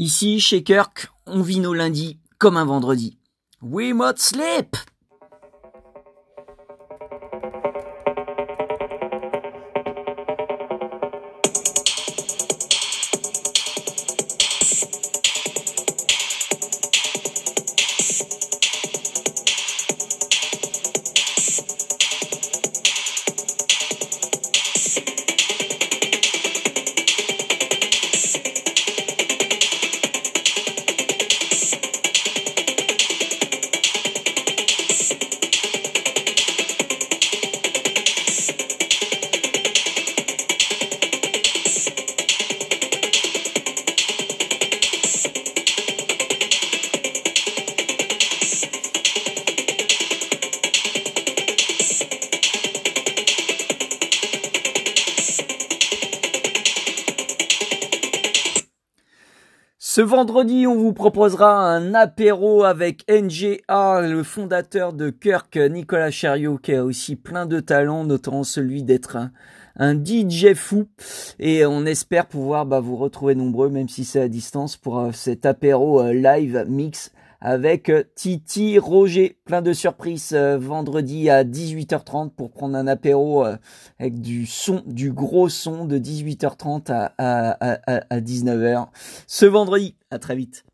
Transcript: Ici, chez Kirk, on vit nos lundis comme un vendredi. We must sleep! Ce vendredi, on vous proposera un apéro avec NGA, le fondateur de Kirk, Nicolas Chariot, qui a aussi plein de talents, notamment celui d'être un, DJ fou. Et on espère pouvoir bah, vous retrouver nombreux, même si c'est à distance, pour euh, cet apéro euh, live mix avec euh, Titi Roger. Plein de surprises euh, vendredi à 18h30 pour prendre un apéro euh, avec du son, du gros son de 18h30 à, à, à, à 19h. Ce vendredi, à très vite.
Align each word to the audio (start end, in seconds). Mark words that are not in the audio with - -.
Ici, 0.00 0.38
chez 0.38 0.62
Kirk, 0.62 1.08
on 1.26 1.42
vit 1.42 1.58
nos 1.58 1.74
lundis 1.74 2.20
comme 2.38 2.56
un 2.56 2.64
vendredi. 2.64 3.18
We 3.60 3.92
must 3.92 4.18
sleep! 4.20 4.76
Ce 59.98 60.02
vendredi, 60.02 60.64
on 60.68 60.76
vous 60.76 60.92
proposera 60.92 61.58
un 61.58 61.92
apéro 61.92 62.62
avec 62.62 63.04
NGA, 63.10 64.00
le 64.02 64.22
fondateur 64.22 64.92
de 64.92 65.10
Kirk, 65.10 65.56
Nicolas 65.56 66.12
Chariot, 66.12 66.56
qui 66.56 66.72
a 66.72 66.84
aussi 66.84 67.16
plein 67.16 67.46
de 67.46 67.58
talents, 67.58 68.04
notamment 68.04 68.44
celui 68.44 68.84
d'être 68.84 69.18
un, 69.76 69.94
DJ 69.96 70.54
fou. 70.54 70.86
Et 71.40 71.66
on 71.66 71.84
espère 71.84 72.26
pouvoir 72.26 72.64
bah, 72.64 72.78
vous 72.78 72.94
retrouver 72.94 73.34
nombreux, 73.34 73.70
même 73.70 73.88
si 73.88 74.04
c'est 74.04 74.20
à 74.20 74.28
distance, 74.28 74.76
pour 74.76 75.00
euh, 75.00 75.10
cet 75.10 75.44
apéro 75.44 76.00
euh, 76.00 76.12
live 76.12 76.64
mix 76.68 77.10
avec 77.40 77.88
euh, 77.88 78.04
Titi 78.14 78.78
Roger. 78.78 79.38
Plein 79.44 79.62
de 79.62 79.72
surprises 79.72 80.32
euh, 80.32 80.58
vendredi 80.58 81.30
à 81.30 81.44
18h30 81.44 82.30
pour 82.30 82.50
prendre 82.50 82.76
un 82.76 82.86
apéro 82.86 83.44
euh, 83.44 83.56
avec 83.98 84.20
du 84.20 84.46
son, 84.46 84.82
du 84.86 85.12
gros 85.12 85.48
son 85.48 85.84
de 85.84 85.98
18h30 85.98 86.90
à, 86.92 87.12
à, 87.18 87.50
à, 87.60 88.04
à 88.10 88.20
19h. 88.20 88.88
Ce 89.26 89.46
vendredi, 89.46 89.94
à 90.10 90.18
très 90.18 90.36
vite. 90.36 90.64